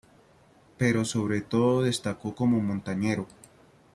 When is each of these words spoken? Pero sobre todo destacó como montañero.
Pero 0.79 1.05
sobre 1.05 1.41
todo 1.41 1.83
destacó 1.83 2.33
como 2.33 2.59
montañero. 2.59 3.27